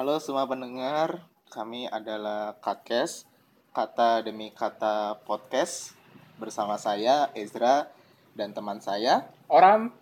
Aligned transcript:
Halo 0.00 0.16
semua 0.16 0.48
pendengar, 0.48 1.28
kami 1.52 1.84
adalah 1.84 2.56
Katkes, 2.64 3.28
kata 3.76 4.24
demi 4.24 4.48
kata 4.48 5.20
podcast 5.28 5.92
bersama 6.40 6.80
saya 6.80 7.28
Ezra 7.36 7.84
dan 8.32 8.56
teman 8.56 8.80
saya. 8.80 9.28
Oram. 9.52 9.92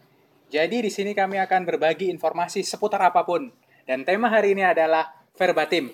Jadi 0.54 0.86
di 0.86 0.90
sini 0.94 1.18
kami 1.18 1.42
akan 1.42 1.66
berbagi 1.66 2.14
informasi 2.14 2.62
seputar 2.62 3.10
apa 3.10 3.26
pun. 3.26 3.50
Dan 3.90 4.06
tema 4.06 4.30
hari 4.30 4.54
ini 4.54 4.62
adalah 4.62 5.18
verbatim. 5.34 5.90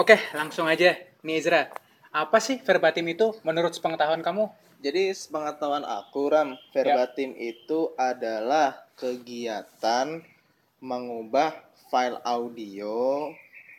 Oke, 0.00 0.16
langsung 0.32 0.64
aja. 0.64 0.96
Nih 1.20 1.36
Ezra, 1.36 1.68
apa 2.08 2.40
sih 2.40 2.56
verbatim 2.56 3.04
itu 3.12 3.36
menurut 3.44 3.76
sepengetahuan 3.76 4.24
kamu? 4.24 4.48
Jadi 4.80 5.12
sepengetahuan 5.12 5.84
aku 5.84 6.32
Ram, 6.32 6.56
verbatim 6.72 7.36
itu 7.36 7.92
adalah 8.00 8.88
kegiatan 8.96 10.24
mengubah 10.80 11.52
file 11.92 12.16
audio 12.24 13.28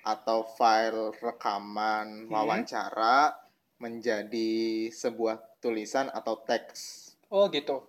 atau 0.04 0.44
file 0.44 1.16
rekaman 1.18 2.28
Hmm. 2.28 2.32
wawancara 2.32 3.40
menjadi 3.80 4.88
sebuah 4.92 5.60
tulisan 5.64 6.12
atau 6.12 6.40
teks. 6.44 7.12
Oh 7.32 7.48
gitu. 7.50 7.88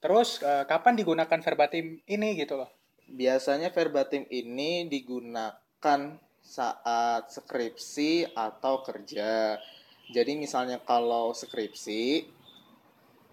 Terus 0.00 0.40
eh, 0.44 0.64
kapan 0.68 0.94
digunakan 0.94 1.40
verbatim 1.42 2.00
ini 2.06 2.36
gitu 2.36 2.60
loh? 2.60 2.70
Biasanya 3.08 3.72
verbatim 3.72 4.28
ini 4.28 4.86
digunakan 4.86 6.00
saat 6.46 7.22
skripsi 7.32 8.36
atau 8.36 8.84
kerja. 8.86 9.58
Jadi 10.06 10.38
misalnya 10.38 10.78
kalau 10.78 11.34
skripsi 11.34 12.22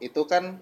itu 0.01 0.21
kan 0.25 0.57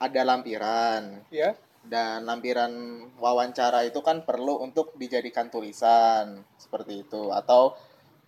ada 0.00 0.20
lampiran 0.26 1.22
Ya. 1.30 1.54
Dan 1.82 2.22
lampiran 2.22 2.70
wawancara 3.18 3.82
itu 3.82 3.98
kan 4.00 4.22
perlu 4.22 4.62
untuk 4.62 4.94
dijadikan 4.94 5.50
tulisan 5.50 6.46
seperti 6.54 7.02
itu 7.02 7.30
atau 7.30 7.74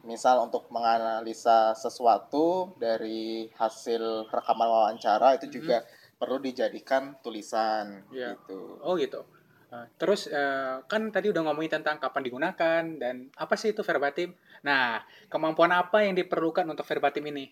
misal 0.05 0.43
untuk 0.43 0.69
menganalisa 0.69 1.73
sesuatu 1.73 2.75
dari 2.77 3.49
hasil 3.57 4.29
rekaman 4.29 4.69
wawancara 4.69 5.39
itu 5.39 5.49
juga 5.49 5.81
perlu 6.15 6.37
dijadikan 6.39 7.17
tulisan 7.23 8.05
Iya. 8.13 8.37
gitu. 8.37 8.79
Oh 8.83 8.99
gitu. 8.99 9.25
Eh, 9.73 9.87
Terus 9.97 10.29
eh, 10.29 10.77
kan 10.85 11.09
tadi 11.09 11.33
udah 11.33 11.43
ngomongin 11.47 11.81
tentang 11.81 11.97
kapan 11.97 12.23
digunakan 12.23 12.83
dan 13.01 13.33
apa 13.35 13.55
sih 13.57 13.73
itu 13.73 13.81
verbatim. 13.81 14.35
Nah, 14.63 15.01
kemampuan 15.27 15.73
apa 15.73 16.05
yang 16.05 16.13
diperlukan 16.13 16.69
untuk 16.69 16.85
verbatim 16.85 17.25
ini? 17.33 17.49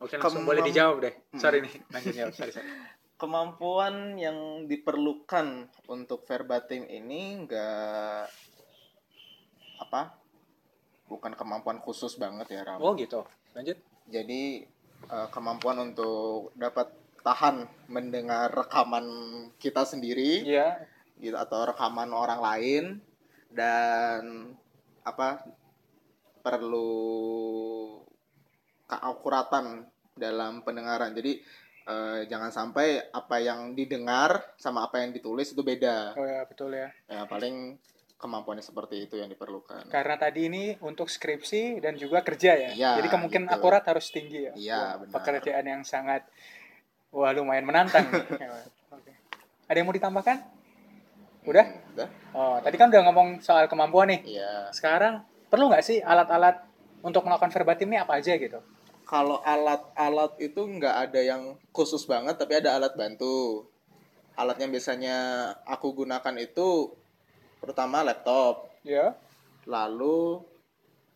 Oke, 0.00 0.16
langsung 0.16 0.42
Kemam- 0.42 0.48
boleh 0.48 0.62
dijawab 0.64 0.96
deh. 1.00 1.14
Hmm. 1.30 1.38
Sorry 1.38 1.58
nih, 1.60 1.74
langsung 1.88 2.14
jawab. 2.16 2.32
Sorry, 2.34 2.50
sorry. 2.50 2.66
kemampuan 3.20 4.16
yang 4.16 4.64
diperlukan 4.64 5.68
untuk 5.92 6.24
verbatim 6.24 6.88
ini 6.88 7.44
enggak 7.44 8.32
apa 9.76 10.16
bukan 11.04 11.36
kemampuan 11.36 11.78
khusus 11.84 12.16
banget 12.16 12.56
ya 12.56 12.62
Ram. 12.64 12.80
Oh 12.80 12.96
gitu. 12.96 13.28
Lanjut. 13.52 13.76
Jadi 14.08 14.64
eh, 15.04 15.28
kemampuan 15.28 15.92
untuk 15.92 16.56
dapat 16.56 16.88
tahan 17.20 17.68
mendengar 17.92 18.48
rekaman 18.48 19.04
kita 19.60 19.84
sendiri 19.84 20.40
Iya. 20.40 20.80
gitu 21.20 21.36
atau 21.36 21.68
rekaman 21.68 22.16
orang 22.16 22.40
lain 22.40 22.84
dan 23.52 24.56
apa 25.04 25.44
perlu 26.40 26.88
keakuratan 28.88 29.84
dalam 30.16 30.64
pendengaran. 30.64 31.12
Jadi 31.12 31.44
eh, 31.86 32.20
jangan 32.28 32.50
sampai 32.52 33.12
apa 33.12 33.36
yang 33.40 33.72
didengar 33.72 34.56
sama 34.60 34.88
apa 34.88 35.00
yang 35.00 35.14
ditulis 35.14 35.52
itu 35.52 35.62
beda. 35.64 36.16
Oh 36.18 36.26
ya, 36.26 36.42
betul 36.44 36.74
ya. 36.74 36.88
Ya 37.08 37.24
paling 37.24 37.78
kemampuannya 38.20 38.60
seperti 38.60 39.08
itu 39.08 39.16
yang 39.16 39.32
diperlukan. 39.32 39.88
Karena 39.88 40.20
tadi 40.20 40.52
ini 40.52 40.76
untuk 40.84 41.08
skripsi 41.08 41.80
dan 41.80 41.96
juga 41.96 42.20
kerja 42.20 42.52
ya. 42.52 42.70
Iya, 42.76 42.90
Jadi 43.00 43.08
kemungkinan 43.08 43.48
gitu. 43.48 43.56
akurat 43.56 43.82
harus 43.88 44.12
tinggi 44.12 44.44
ya. 44.44 44.52
Iya, 44.52 44.82
benar. 45.00 45.12
Pekerjaan 45.16 45.64
yang 45.64 45.82
sangat 45.88 46.28
wah 47.10 47.32
lumayan 47.32 47.64
menantang. 47.64 48.04
nih. 48.12 48.20
Oke. 48.94 49.12
Ada 49.64 49.76
yang 49.80 49.88
mau 49.88 49.96
ditambahkan? 49.96 50.36
Udah? 51.48 51.64
Hmm, 51.64 51.92
udah. 51.96 52.08
Oh, 52.36 52.56
tadi 52.60 52.76
kan 52.76 52.92
udah 52.92 53.02
ngomong 53.08 53.28
soal 53.40 53.64
kemampuan 53.72 54.12
nih. 54.12 54.36
Iya. 54.36 54.68
Sekarang 54.76 55.24
perlu 55.48 55.72
nggak 55.72 55.82
sih 55.82 56.04
alat-alat 56.04 56.60
untuk 57.00 57.24
melakukan 57.24 57.48
verbatim 57.48 57.88
ini 57.88 57.98
apa 58.04 58.20
aja 58.20 58.36
gitu? 58.36 58.60
Kalau 59.10 59.42
alat-alat 59.42 60.38
itu 60.38 60.62
nggak 60.62 61.10
ada 61.10 61.18
yang 61.18 61.42
khusus 61.74 62.06
banget, 62.06 62.38
tapi 62.38 62.62
ada 62.62 62.78
alat 62.78 62.94
bantu. 62.94 63.66
Alat 64.38 64.54
yang 64.62 64.70
biasanya 64.70 65.16
aku 65.66 65.90
gunakan 65.96 66.34
itu 66.38 66.94
pertama 67.58 68.06
laptop, 68.06 68.70
Ya. 68.86 69.18
lalu 69.66 70.46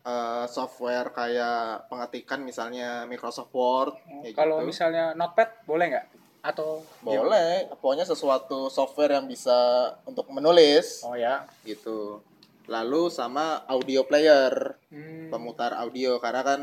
eh, 0.05 0.45
software 0.45 1.09
kayak 1.09 1.89
pengetikan 1.89 2.43
misalnya 2.43 3.09
Microsoft 3.09 3.49
Word, 3.49 3.97
kayak 4.21 4.37
Kalau 4.37 4.61
gitu. 4.61 4.67
misalnya 4.69 5.17
notepad 5.17 5.65
boleh 5.65 5.85
nggak? 5.89 6.05
Atau 6.45 6.85
boleh, 7.01 7.73
pokoknya 7.73 8.05
sesuatu 8.05 8.69
software 8.69 9.17
yang 9.17 9.25
bisa 9.25 9.57
untuk 10.05 10.29
menulis, 10.29 11.01
Oh 11.01 11.17
ya. 11.17 11.49
gitu. 11.63 12.21
Lalu 12.69 13.09
sama 13.09 13.65
audio 13.65 14.05
player, 14.05 14.77
Hmm. 14.93 15.33
pemutar 15.33 15.73
audio 15.73 16.21
karena 16.21 16.45
kan 16.45 16.61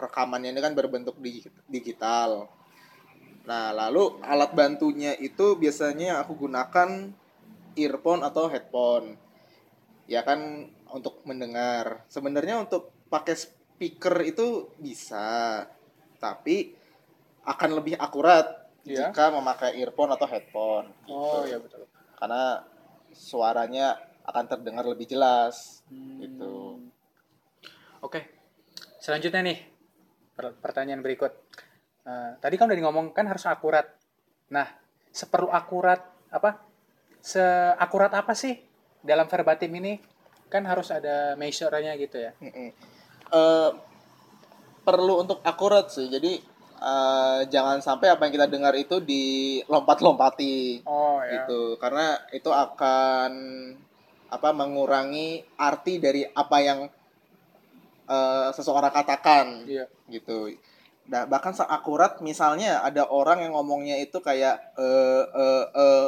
rekamannya 0.00 0.50
ini 0.50 0.60
kan 0.60 0.72
berbentuk 0.72 1.20
digi- 1.20 1.52
digital. 1.68 2.48
Nah, 3.44 3.72
lalu 3.72 4.20
alat 4.24 4.52
bantunya 4.52 5.16
itu 5.16 5.56
biasanya 5.56 6.20
aku 6.24 6.46
gunakan 6.46 7.12
earphone 7.74 8.22
atau 8.24 8.48
headphone. 8.48 9.16
Ya 10.08 10.26
kan 10.26 10.68
untuk 10.90 11.22
mendengar. 11.24 12.04
Sebenarnya 12.10 12.60
untuk 12.60 12.90
pakai 13.08 13.38
speaker 13.38 14.26
itu 14.26 14.68
bisa, 14.76 15.64
tapi 16.18 16.74
akan 17.46 17.70
lebih 17.80 17.96
akurat 17.96 18.60
Iya. 18.80 19.12
jika 19.12 19.28
memakai 19.28 19.76
earphone 19.80 20.12
atau 20.16 20.26
headphone. 20.26 20.88
Oh 21.06 21.44
gitu. 21.44 21.52
ya 21.52 21.58
betul. 21.60 21.84
Karena 22.16 22.64
suaranya 23.12 23.96
akan 24.24 24.44
terdengar 24.46 24.84
lebih 24.84 25.08
jelas 25.08 25.82
Hmm. 25.90 26.20
gitu. 26.22 26.54
Oke, 28.00 28.24
selanjutnya 28.98 29.44
nih 29.44 29.58
pertanyaan 30.60 31.04
berikut. 31.04 31.32
Eh, 32.06 32.30
tadi 32.40 32.54
kan 32.56 32.66
udah 32.68 32.82
ngomong 32.88 33.12
kan 33.12 33.28
harus 33.28 33.44
akurat. 33.44 33.86
Nah, 34.50 34.66
seperlu 35.12 35.52
akurat 35.52 36.00
apa? 36.32 36.58
Seakurat 37.20 38.08
apa 38.16 38.32
sih 38.32 38.56
dalam 39.04 39.28
verbatim 39.28 39.70
ini? 39.76 40.00
Kan 40.48 40.64
harus 40.66 40.88
ada 40.90 41.36
measure-nya 41.36 41.94
gitu 42.00 42.16
ya. 42.18 42.32
Eh, 42.40 43.70
perlu 44.82 45.22
untuk 45.22 45.44
akurat 45.44 45.92
sih. 45.92 46.08
Jadi 46.08 46.40
eh, 46.80 47.40
jangan 47.52 47.84
sampai 47.84 48.08
apa 48.10 48.24
yang 48.26 48.32
kita 48.34 48.48
dengar 48.48 48.72
itu 48.74 48.98
dilompat-lompati 49.04 50.82
Oh 50.88 51.20
ya. 51.20 51.44
gitu. 51.44 51.76
Karena 51.76 52.16
itu 52.32 52.48
akan 52.48 53.32
apa 54.30 54.48
mengurangi 54.54 55.42
arti 55.58 55.98
dari 55.98 56.22
apa 56.22 56.56
yang 56.62 56.86
eh, 58.10 58.48
seseorang 58.50 58.90
katakan 58.90 59.64
Iya. 59.70 59.86
gitu. 60.10 60.50
Nah, 61.06 61.26
bahkan 61.26 61.54
sangat 61.54 61.74
akurat 61.74 62.12
misalnya 62.20 62.82
ada 62.82 63.06
orang 63.06 63.42
yang 63.42 63.54
ngomongnya 63.54 63.98
itu 63.98 64.18
kayak 64.18 64.58
eh 64.76 65.24
eh 65.26 65.64
eh 65.74 66.06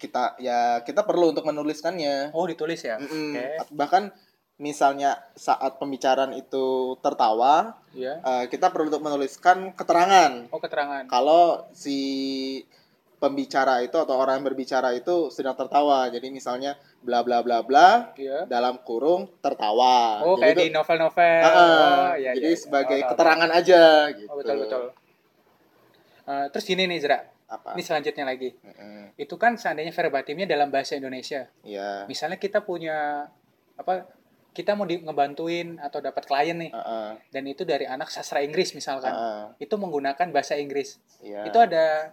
kita 0.00 0.38
ya 0.40 0.80
kita 0.82 1.04
perlu 1.04 1.30
untuk 1.30 1.44
menuliskannya. 1.44 2.32
Oh, 2.32 2.48
ditulis 2.48 2.80
ya. 2.80 2.96
Mm-mm. 2.96 3.36
Oke. 3.36 3.74
Bahkan 3.74 4.02
misalnya 4.60 5.16
saat 5.34 5.80
pembicaraan 5.80 6.32
itu 6.32 6.94
tertawa, 7.00 7.80
Iya. 7.92 8.20
eh, 8.20 8.44
kita 8.48 8.68
perlu 8.70 8.92
untuk 8.92 9.04
menuliskan 9.04 9.72
keterangan. 9.72 10.48
Oh, 10.52 10.60
keterangan. 10.60 11.04
Kalau 11.08 11.68
si 11.72 11.98
pembicara 13.20 13.84
itu 13.84 13.94
atau 13.94 14.16
orang 14.16 14.40
yang 14.40 14.46
berbicara 14.48 14.90
itu 14.90 15.28
sedang 15.28 15.52
tertawa. 15.52 16.08
Jadi 16.08 16.32
misalnya 16.32 16.74
bla 16.98 17.20
bla 17.20 17.44
bla 17.44 17.60
bla 17.60 18.16
Iya. 18.16 18.48
dalam 18.48 18.80
kurung 18.80 19.28
tertawa. 19.38 20.24
Oh, 20.24 20.34
Jadi 20.34 20.42
kayak 20.42 20.56
itu- 20.56 20.64
di 20.64 20.70
novel-novel. 20.72 21.40
Ah, 21.44 21.52
oh, 21.52 22.10
iya, 22.16 22.30
jadi 22.32 22.50
iya. 22.50 22.56
sebagai 22.56 22.98
Oh, 22.98 23.08
keterangan 23.12 23.50
aja 23.52 23.82
gitu. 24.16 24.32
Oh, 24.32 24.36
betul 24.40 24.56
betul. 24.58 24.82
Eh, 26.24 26.46
terus 26.48 26.64
gini 26.64 26.86
nih, 26.86 26.98
Zra. 26.98 27.18
Apa? 27.50 27.74
Ini 27.74 27.82
selanjutnya 27.82 28.24
lagi. 28.24 28.54
Mm-mm. 28.56 29.18
Itu 29.18 29.34
kan 29.34 29.58
seandainya 29.58 29.90
verbatimnya 29.90 30.46
dalam 30.46 30.70
bahasa 30.70 30.94
Indonesia. 30.94 31.50
Iya. 31.60 32.06
misalnya 32.06 32.38
kita 32.38 32.62
punya 32.62 33.26
apa 33.74 34.06
kita 34.50 34.74
mau 34.74 34.82
di, 34.82 34.98
ngebantuin 34.98 35.78
atau 35.78 35.98
dapat 35.98 36.26
klien 36.26 36.58
nih 36.58 36.68
Heeh. 36.68 37.10
dan 37.28 37.42
itu 37.44 37.62
dari 37.62 37.86
anak 37.86 38.06
sastra 38.08 38.42
Inggris 38.42 38.74
misalkan 38.74 39.08
Heeh. 39.08 39.42
itu 39.62 39.74
menggunakan 39.74 40.28
bahasa 40.30 40.54
Inggris 40.54 40.98
Iya. 41.22 41.46
itu 41.46 41.54
ada 41.56 42.12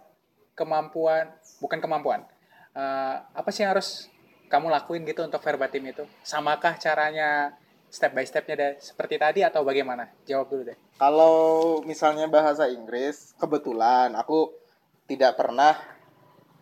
kemampuan 0.58 1.30
bukan 1.62 1.78
kemampuan. 1.78 2.26
Eh, 2.74 3.14
apa 3.22 3.48
sih 3.54 3.62
yang 3.62 3.78
harus 3.78 4.10
kamu 4.50 4.66
lakuin 4.66 5.06
gitu 5.06 5.22
untuk 5.22 5.38
verbatim 5.38 5.86
itu? 5.86 6.02
Samakah 6.26 6.74
caranya 6.76 7.54
step 7.88 8.12
by 8.12 8.26
stepnya 8.26 8.54
deh 8.58 8.72
seperti 8.82 9.16
tadi 9.16 9.40
atau 9.46 9.62
bagaimana? 9.62 10.10
Jawab 10.26 10.50
dulu 10.50 10.62
deh. 10.74 10.78
Kalau 10.98 11.78
misalnya 11.86 12.26
bahasa 12.26 12.66
Inggris, 12.66 13.38
kebetulan 13.38 14.18
aku 14.18 14.50
tidak 15.06 15.38
pernah 15.38 15.78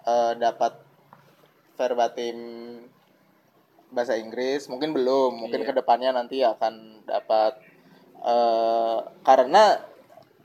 eh, 0.04 0.32
dapat 0.36 0.76
verbatim 1.74 2.36
bahasa 3.90 4.14
Inggris. 4.14 4.66
Mungkin 4.68 4.92
belum 4.92 5.46
mungkin 5.46 5.62
Iya. 5.64 5.68
ke 5.68 5.72
depannya 5.74 6.10
nanti 6.12 6.42
akan 6.42 7.04
dapat. 7.06 7.58
Eh 8.22 8.98
karena 9.22 9.82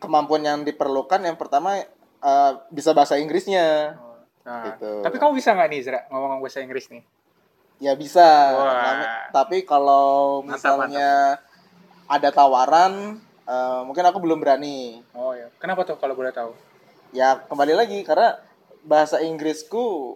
kemampuan 0.01 0.41
yang 0.41 0.59
diperlukan 0.65 1.21
yang 1.21 1.37
pertama 1.37 1.77
eh, 2.21 2.51
bisa 2.69 2.93
bahasa 2.93 3.17
Inggrisnya 3.17 3.97
Nah, 4.41 4.73
Gitu. 4.73 5.05
Tapi 5.05 5.21
kamu 5.21 5.37
bisa 5.37 5.53
nggak 5.53 5.69
nih 5.69 5.81
Zra 5.85 5.99
ngomong 6.09 6.41
bahasa 6.41 6.65
Inggris 6.65 6.89
nih? 6.89 7.05
ya 7.77 7.93
bisa 7.93 8.25
Wah. 8.53 9.29
Tapi 9.33 9.65
kalau 9.65 10.41
Mantap, 10.41 10.57
misalnya 10.57 11.37
ada 12.05 12.29
tawaran 12.29 13.21
eh, 13.41 13.81
mungkin 13.85 14.01
aku 14.01 14.17
belum 14.17 14.41
berani 14.41 15.01
Oh 15.13 15.33
ya. 15.33 15.49
Kenapa 15.57 15.85
tuh 15.85 15.97
kalau 15.97 16.13
boleh 16.13 16.33
tahu? 16.33 16.53
ya 17.11 17.43
kembali 17.43 17.75
lagi 17.75 18.01
karena 18.01 18.39
bahasa 18.81 19.19
Inggrisku 19.19 20.15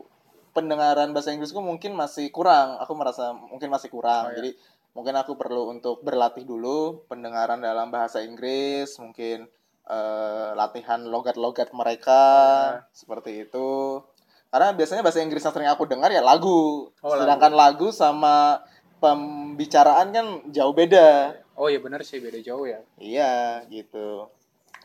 pendengaran 0.56 1.12
bahasa 1.12 1.30
Inggrisku 1.30 1.60
mungkin 1.60 1.92
masih 1.94 2.32
kurang 2.32 2.80
aku 2.80 2.96
merasa 2.96 3.36
mungkin 3.36 3.68
masih 3.68 3.92
kurang 3.92 4.26
Oh, 4.26 4.32
iya. 4.32 4.38
jadi 4.40 4.52
mungkin 4.96 5.14
aku 5.20 5.36
perlu 5.36 5.68
untuk 5.70 6.00
berlatih 6.02 6.48
dulu 6.48 7.04
pendengaran 7.06 7.60
dalam 7.60 7.92
bahasa 7.92 8.24
Inggris 8.24 8.96
mungkin 8.98 9.52
eh, 9.90 10.50
latihan 10.58 11.02
logat-logat 11.06 11.72
mereka 11.72 12.22
Oh, 12.22 12.70
seperti 12.94 13.46
itu 13.48 14.02
karena 14.50 14.72
biasanya 14.72 15.04
bahasa 15.04 15.20
Inggris 15.20 15.44
yang 15.44 15.52
sering 15.52 15.70
aku 15.70 15.84
dengar 15.90 16.10
ya 16.14 16.24
lagu 16.24 16.90
Oh, 17.04 17.14
sedangkan 17.14 17.54
lagu 17.54 17.92
sama 17.92 18.64
pembicaraan 19.04 20.10
kan 20.16 20.28
jauh 20.50 20.72
beda 20.72 21.36
Oh 21.56 21.72
ya 21.72 21.80
benar 21.80 22.04
sih 22.04 22.20
beda 22.20 22.44
jauh 22.44 22.68
ya. 22.68 22.84
Iya 23.00 23.64
gitu. 23.72 24.28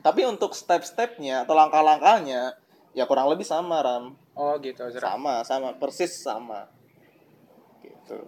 Tapi 0.06 0.22
untuk 0.22 0.54
step-stepnya 0.54 1.42
atau 1.42 1.58
langkah-langkahnya 1.58 2.54
ya 2.94 3.04
kurang 3.10 3.26
lebih 3.26 3.42
sama 3.42 3.82
Ram. 3.82 4.14
Oh 4.38 4.54
gitu 4.62 4.86
Zra. 4.94 5.18
Sama, 5.18 5.42
sama 5.42 5.74
persis 5.74 6.14
sama. 6.14 6.70
Gitu. 7.82 8.18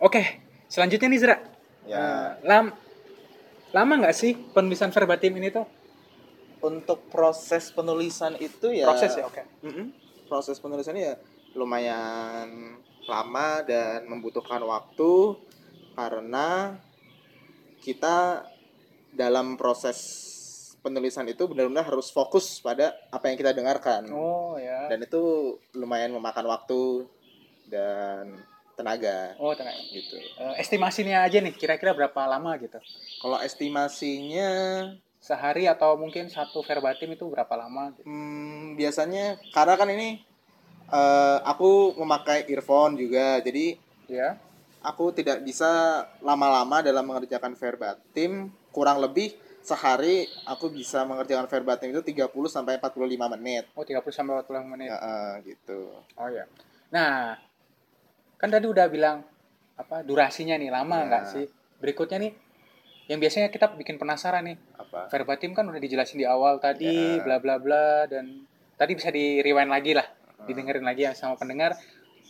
Oke, 0.00 0.40
selanjutnya 0.72 1.08
nih 1.12 1.20
Zra. 1.20 1.36
Ya 1.84 2.00
Eh, 2.00 2.28
lam 2.48 2.72
lama 3.72 3.92
nggak 4.04 4.16
sih 4.16 4.36
penulisan 4.52 4.92
verbatim 4.92 5.32
ini 5.36 5.48
tuh? 5.48 5.66
untuk 6.62 7.10
proses 7.10 7.74
penulisan 7.74 8.38
itu 8.38 8.70
ya 8.70 8.86
Proses 8.86 9.18
ya, 9.18 9.26
oke. 9.26 9.42
Mm-mm. 9.66 9.86
Proses 10.30 10.56
penulisannya 10.62 11.02
ya 11.02 11.14
lumayan 11.58 12.78
lama 13.04 13.60
dan 13.66 14.06
membutuhkan 14.08 14.62
waktu 14.62 15.36
karena 15.98 16.78
kita 17.82 18.46
dalam 19.12 19.58
proses 19.58 19.98
penulisan 20.80 21.28
itu 21.28 21.44
benar-benar 21.50 21.84
harus 21.84 22.08
fokus 22.08 22.62
pada 22.62 22.94
apa 23.12 23.28
yang 23.28 23.36
kita 23.36 23.52
dengarkan. 23.52 24.08
Oh 24.14 24.56
ya. 24.56 24.86
dan 24.88 25.02
itu 25.02 25.54
lumayan 25.74 26.14
memakan 26.14 26.46
waktu 26.48 27.04
dan 27.68 28.38
tenaga 28.74 29.36
Oh 29.36 29.52
tenang. 29.52 29.76
gitu. 29.92 30.16
Eh, 30.16 30.54
estimasinya 30.60 31.22
aja 31.24 31.38
nih, 31.38 31.52
kira-kira 31.54 31.92
berapa 31.92 32.20
lama 32.24 32.56
gitu? 32.58 32.78
Kalau 33.20 33.38
estimasinya 33.40 34.50
Sehari 35.22 35.70
atau 35.70 35.94
mungkin 35.94 36.26
satu 36.26 36.66
verbatim 36.66 37.14
itu 37.14 37.22
berapa 37.30 37.54
lama? 37.54 37.94
Gitu? 37.94 38.02
hmm, 38.10 38.74
biasanya 38.74 39.38
karena 39.54 39.78
kan 39.78 39.86
ini 39.94 40.18
eh, 40.90 41.38
aku 41.46 41.94
memakai 41.94 42.50
earphone 42.50 42.98
juga, 42.98 43.38
jadi 43.38 43.78
Ya. 44.10 44.36
aku 44.82 45.14
tidak 45.14 45.40
bisa 45.46 46.04
lama-lama 46.20 46.82
dalam 46.82 47.06
mengerjakan 47.06 47.54
verbatim. 47.54 48.50
Kurang 48.74 48.98
lebih 48.98 49.32
sehari 49.62 50.26
aku 50.42 50.74
bisa 50.74 51.06
mengerjakan 51.06 51.46
verbatim 51.46 51.94
itu 51.94 52.02
30 52.02 52.50
sampai 52.50 52.82
45 52.82 53.30
menit. 53.38 53.70
Oh 53.78 53.86
30 53.86 54.10
sampai 54.10 54.42
40 54.42 54.66
menit. 54.66 54.90
Ya, 54.90 54.98
eh, 54.98 55.32
gitu. 55.54 55.94
Oh 56.18 56.28
ya. 56.28 56.44
Nah, 56.90 57.38
kan 58.42 58.50
tadi 58.50 58.66
udah 58.66 58.90
bilang 58.90 59.22
apa 59.78 60.02
durasinya 60.02 60.58
nih 60.58 60.66
lama 60.68 60.98
Ya. 60.98 61.06
nggak 61.06 61.24
sih? 61.30 61.46
Berikutnya 61.78 62.18
nih, 62.18 62.32
yang 63.06 63.22
biasanya 63.22 63.48
kita 63.48 63.70
bikin 63.74 63.96
penasaran 63.96 64.42
nih. 64.44 64.58
Apa? 64.74 65.06
Verbatim 65.06 65.54
kan 65.54 65.62
udah 65.62 65.78
dijelasin 65.78 66.18
di 66.18 66.26
awal 66.26 66.58
tadi, 66.58 66.90
Ya. 66.90 67.22
bla 67.22 67.38
bla 67.38 67.62
bla 67.62 68.10
dan 68.10 68.42
tadi 68.74 68.98
bisa 68.98 69.08
di 69.08 69.38
rewind 69.38 69.70
lagi 69.70 69.94
lah, 69.94 70.06
didengerin 70.42 70.82
lagi 70.82 71.06
ya 71.06 71.14
sama 71.14 71.38
pendengar. 71.38 71.78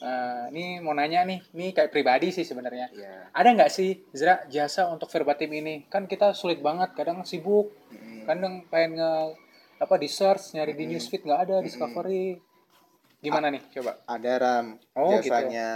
Eh, 0.03 0.45
ini 0.51 0.83
mau 0.83 0.93
nanya 0.93 1.23
nih, 1.23 1.41
ini 1.55 1.71
kayak 1.71 1.89
pribadi 1.89 2.29
sih 2.29 2.43
sebenarnya. 2.43 2.91
Ya. 2.91 3.31
Ada 3.31 3.49
nggak 3.55 3.71
sih 3.71 4.03
Zra 4.13 4.45
jasa 4.51 4.91
untuk 4.91 5.07
verbatim 5.09 5.49
ini? 5.55 5.87
Kan 5.87 6.05
kita 6.05 6.35
sulit 6.35 6.59
banget, 6.59 6.93
kadang 6.93 7.23
sibuk, 7.23 7.71
Mm. 7.89 8.27
kadang 8.27 8.55
pengen 8.67 8.99
nge 8.99 9.13
apa 9.79 9.95
di 9.97 10.09
search 10.11 10.53
nyari 10.53 10.75
di 10.75 10.85
Mm. 10.85 10.91
newsfeed 10.93 11.23
nggak 11.23 11.41
ada, 11.47 11.57
discovery. 11.63 12.35
Gimana 13.23 13.55
nih? 13.55 13.63
Coba. 13.71 14.03
Ada 14.05 14.33
ram 14.37 14.67
Oh, 14.99 15.15
gitu. 15.17 15.31
jasanya 15.31 15.69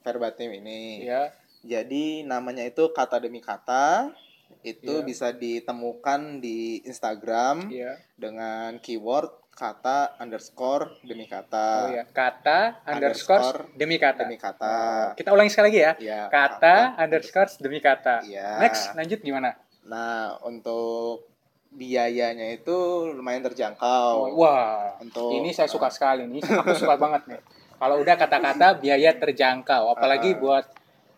verbatim 0.00 0.54
ini. 0.54 1.02
Ya. 1.02 1.34
Jadi 1.66 2.22
namanya 2.22 2.62
itu 2.62 2.94
kata 2.94 3.18
demi 3.18 3.42
kata. 3.42 4.14
Itu 4.62 5.02
Iya. 5.02 5.04
bisa 5.04 5.28
ditemukan 5.34 6.38
di 6.38 6.80
Instagram 6.86 7.68
Iya. 7.68 7.98
dengan 8.14 8.78
keyword 8.78 9.50
kata 9.50 10.14
underscore 10.18 10.98
demi 11.02 11.26
kata. 11.26 11.66
Oh 11.86 11.90
ya, 11.90 12.04
kata 12.06 12.82
underscore 12.86 13.38
Underscore 13.66 13.76
demi 13.76 13.96
kata. 13.98 14.20
Demi 14.26 14.36
kata. 14.36 14.66
Oh, 14.70 15.06
kita 15.14 15.30
ulangi 15.30 15.50
sekali 15.50 15.66
lagi 15.70 15.80
ya. 15.80 15.92
Ya, 15.98 16.20
Kata 16.26 16.94
underscore 16.98 17.50
demi 17.58 17.78
kata. 17.78 18.22
Iya. 18.24 18.62
Next, 18.62 18.94
lanjut 18.94 19.20
gimana? 19.20 19.54
Nah, 19.84 20.38
untuk 20.42 21.33
biayanya 21.74 22.54
itu 22.54 23.10
lumayan 23.12 23.42
terjangkau. 23.42 24.30
Oh, 24.30 24.46
wah, 24.46 24.94
Untuk 25.02 25.34
ini 25.34 25.50
saya 25.50 25.66
suka 25.66 25.90
sekali 25.90 26.24
nih. 26.30 26.42
Aku 26.46 26.72
suka 26.74 26.94
banget 26.94 27.26
nih. 27.28 27.40
Kalau 27.74 27.98
udah 28.00 28.14
kata-kata 28.14 28.78
biaya 28.78 29.12
terjangkau, 29.18 29.92
apalagi 29.92 30.32
Ah. 30.32 30.38
buat 30.38 30.64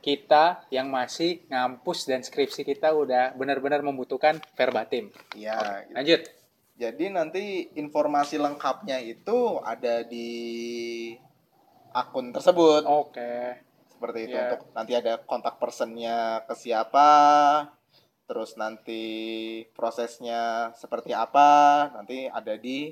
kita 0.01 0.65
yang 0.71 0.89
masih 0.89 1.45
ngampus 1.51 2.07
dan 2.07 2.23
skripsi 2.23 2.63
kita 2.63 2.95
udah 2.95 3.35
benar-benar 3.35 3.83
membutuhkan 3.83 4.39
verbatim. 4.55 5.11
Iya, 5.35 5.87
gitu. 5.87 5.95
Lanjut. 5.95 6.23
Jadi 6.77 7.05
nanti 7.09 7.45
informasi 7.75 8.37
lengkapnya 8.37 9.01
itu 9.01 9.59
ada 9.65 10.05
di 10.05 10.29
akun 11.93 12.33
tersebut. 12.33 12.85
Oke. 12.85 13.65
Seperti 13.89 14.19
itu 14.29 14.37
Iya. 14.37 14.45
untuk 14.53 14.63
nanti 14.77 14.93
ada 14.93 15.13
kontak 15.25 15.57
personnya 15.57 16.45
ke 16.45 16.53
siapa, 16.53 17.09
terus 18.27 18.59
nanti 18.59 19.03
prosesnya 19.73 20.75
seperti 20.75 21.15
apa, 21.15 21.89
nanti 21.95 22.27
ada 22.27 22.59
di 22.59 22.91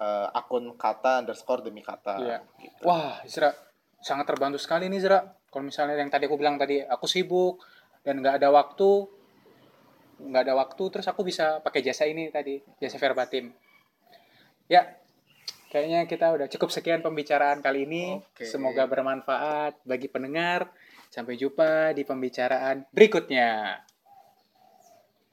eh, 0.00 0.28
akun 0.32 0.74
kata 0.80 1.22
underscore 1.22 1.68
demi 1.68 1.84
kata. 1.84 2.16
Iya. 2.18 2.38
Gitu. 2.56 2.80
Wah, 2.88 3.20
Zra, 3.28 3.52
sangat 4.00 4.26
terbantu 4.26 4.56
sekali 4.56 4.88
nih 4.88 5.00
Zra. 5.04 5.20
Kalau 5.52 5.64
misalnya 5.64 5.96
yang 5.96 6.12
tadi 6.12 6.24
aku 6.28 6.36
bilang 6.40 6.56
tadi, 6.56 6.80
aku 6.80 7.04
sibuk 7.04 7.60
dan 8.00 8.20
nggak 8.24 8.40
ada 8.40 8.48
waktu, 8.52 9.08
nggak 10.20 10.42
ada 10.48 10.54
waktu, 10.56 10.84
terus 10.92 11.06
aku 11.08 11.24
bisa 11.24 11.60
pakai 11.60 11.84
jasa 11.84 12.08
ini 12.08 12.28
tadi, 12.32 12.60
jasa 12.80 12.96
verbatim. 12.96 13.52
Ya, 14.66 14.98
kayaknya 15.70 16.08
kita 16.08 16.32
udah 16.32 16.48
cukup 16.50 16.72
sekian 16.72 17.04
pembicaraan 17.04 17.60
kali 17.60 17.84
ini. 17.84 18.18
Oke. 18.18 18.48
Semoga 18.48 18.88
bermanfaat 18.88 19.84
bagi 19.84 20.08
pendengar. 20.08 20.72
Sampai 21.06 21.38
jumpa 21.38 21.94
di 21.94 22.02
pembicaraan 22.02 22.84
berikutnya. 22.90 23.80